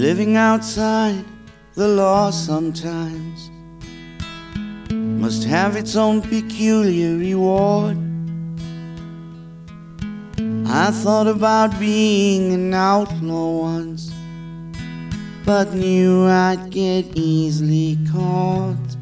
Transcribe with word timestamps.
Living 0.00 0.34
outside 0.34 1.26
the 1.74 1.86
law 1.86 2.30
sometimes 2.30 3.50
must 4.90 5.44
have 5.44 5.76
its 5.76 5.94
own 5.94 6.22
peculiar 6.22 7.18
reward. 7.18 7.98
I 10.66 10.90
thought 10.90 11.26
about 11.26 11.78
being 11.78 12.54
an 12.54 12.72
outlaw 12.72 13.60
once, 13.60 14.10
but 15.44 15.74
knew 15.74 16.24
I'd 16.24 16.70
get 16.70 17.04
easily 17.14 17.98
caught. 18.10 18.96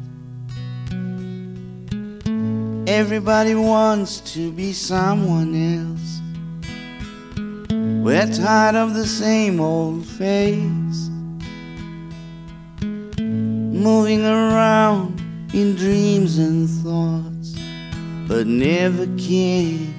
Everybody 2.89 3.55
wants 3.55 4.19
to 4.33 4.51
be 4.51 4.73
someone 4.73 5.55
else. 5.55 5.98
We're 8.09 8.25
tired 8.25 8.73
of 8.73 8.95
the 8.95 9.05
same 9.05 9.59
old 9.61 10.03
face. 10.03 11.11
Moving 13.21 14.25
around 14.25 15.21
in 15.53 15.75
dreams 15.75 16.39
and 16.39 16.67
thoughts, 16.67 17.53
but 18.27 18.47
never 18.47 19.05
can 19.15 19.93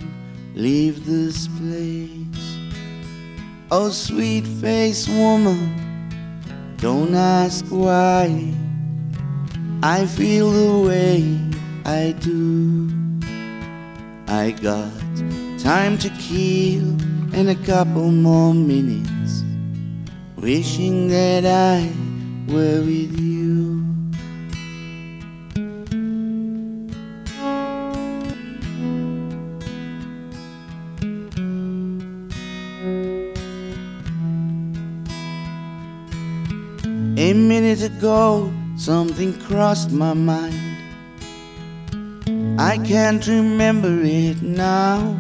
leave 0.57 1.07
this 1.07 1.47
place. 1.47 2.59
Oh, 3.71 3.91
sweet 3.91 4.45
faced 4.61 5.09
woman, 5.09 5.71
don't 6.79 7.15
ask 7.15 7.65
why 7.67 8.53
I 9.85 10.05
feel 10.07 10.51
the 10.51 10.89
way 10.89 11.39
I 11.85 12.11
do. 12.19 12.91
I 14.27 14.51
got 14.51 14.91
time 15.61 15.97
to 15.99 16.11
kill 16.19 16.97
and 17.33 17.49
a 17.49 17.55
couple 17.55 18.11
more 18.11 18.53
minutes, 18.53 19.45
wishing 20.37 21.09
that 21.09 21.45
I 21.47 21.91
were 22.53 22.81
with 22.81 23.19
you. 23.19 23.85
A 37.17 37.33
minute 37.33 37.83
ago, 37.83 38.53
something 38.77 39.39
crossed 39.41 39.93
my 39.93 40.15
mind. 40.15 40.59
I 42.59 42.79
can't 42.79 43.27
remember 43.27 44.01
it 44.03 44.43
now. 44.43 45.17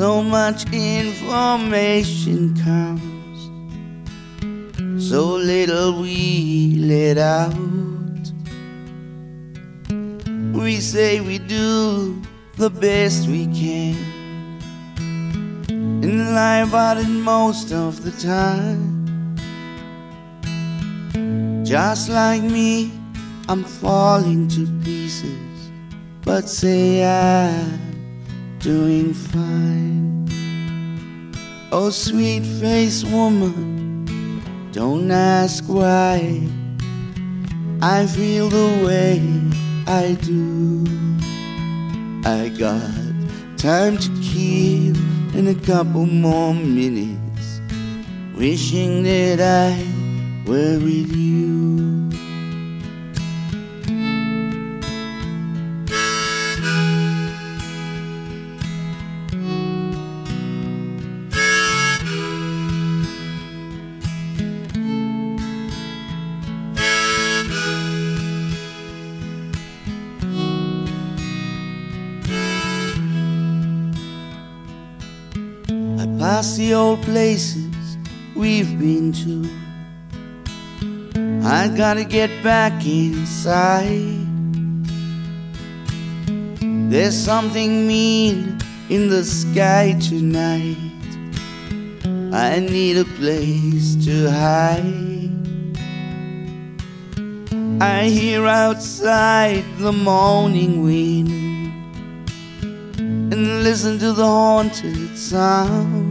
So 0.00 0.22
much 0.22 0.64
information 0.72 2.56
comes, 2.64 3.38
so 4.96 5.36
little 5.36 6.00
we 6.00 6.74
let 6.78 7.18
out. 7.18 8.32
We 10.54 10.80
say 10.80 11.20
we 11.20 11.36
do 11.38 12.18
the 12.56 12.70
best 12.70 13.28
we 13.28 13.44
can 13.48 13.94
and 15.68 16.34
lie 16.34 16.60
about 16.66 16.96
it 16.96 17.06
most 17.06 17.70
of 17.70 18.02
the 18.02 18.12
time. 18.12 19.36
Just 21.62 22.08
like 22.08 22.40
me, 22.40 22.90
I'm 23.50 23.64
falling 23.64 24.48
to 24.48 24.66
pieces, 24.82 25.70
but 26.22 26.48
say 26.48 27.04
I'm 27.04 27.89
doing 28.60 29.14
fine. 29.14 30.28
Oh, 31.72 31.88
sweet 31.88 32.44
faced 32.60 33.06
woman, 33.06 34.42
don't 34.72 35.10
ask 35.10 35.64
why 35.64 36.46
I 37.80 38.06
feel 38.06 38.50
the 38.50 38.84
way 38.84 39.22
I 39.86 40.12
do. 40.20 40.84
I 42.28 42.50
got 42.50 42.82
time 43.56 43.96
to 43.96 44.08
kill 44.20 44.94
in 45.34 45.48
a 45.48 45.54
couple 45.64 46.04
more 46.04 46.52
minutes, 46.52 47.60
wishing 48.36 49.02
that 49.04 49.40
I 49.40 49.72
were 50.46 50.78
with 50.78 51.16
you. 51.16 51.89
I 76.32 76.42
the 76.42 76.74
old 76.74 77.02
places 77.02 77.96
we've 78.36 78.78
been 78.78 79.12
to. 79.24 79.50
I 81.44 81.66
gotta 81.66 82.04
get 82.04 82.30
back 82.44 82.86
inside. 82.86 84.28
There's 86.88 87.16
something 87.16 87.84
mean 87.88 88.58
in 88.88 89.08
the 89.08 89.24
sky 89.24 89.96
tonight. 90.00 90.76
I 92.32 92.60
need 92.60 92.98
a 92.98 93.06
place 93.18 93.96
to 94.04 94.30
hide. 94.30 95.34
I 97.82 98.04
hear 98.04 98.46
outside 98.46 99.64
the 99.78 99.92
moaning 99.92 100.84
wind 100.84 101.30
and 103.32 103.64
listen 103.64 103.98
to 103.98 104.12
the 104.12 104.24
haunted 104.24 105.18
sounds. 105.18 106.09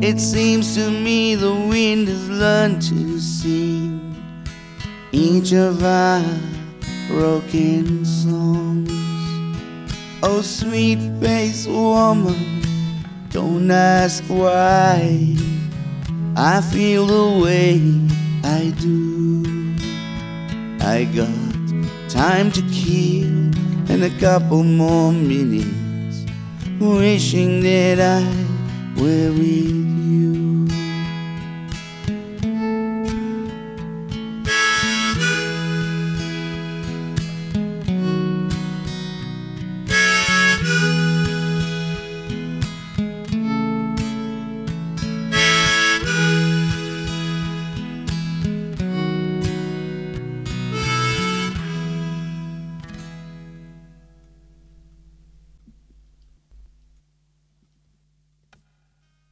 It 0.00 0.20
seems 0.20 0.76
to 0.76 0.92
me 0.92 1.34
the 1.34 1.52
wind 1.52 2.06
has 2.06 2.30
learned 2.30 2.82
to 2.82 3.18
sing 3.18 4.14
each 5.10 5.52
of 5.52 5.82
our 5.82 6.22
broken 7.08 8.04
songs. 8.04 8.92
Oh, 10.22 10.40
sweet 10.40 11.00
faced 11.20 11.68
woman, 11.68 12.62
don't 13.30 13.68
ask 13.72 14.22
why 14.28 15.36
I 16.36 16.60
feel 16.60 17.04
the 17.04 17.40
way 17.42 17.82
I 18.44 18.72
do. 18.78 19.74
I 20.80 21.06
got 21.06 22.08
time 22.08 22.52
to 22.52 22.62
kill 22.70 23.26
and 23.90 24.04
a 24.04 24.20
couple 24.20 24.62
more 24.62 25.10
minutes, 25.10 26.24
wishing 26.78 27.62
that 27.62 27.98
I 27.98 28.57
we're 28.98 29.30
with 29.30 29.64
you. 29.64 30.37